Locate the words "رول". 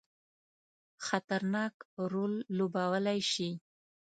2.11-2.33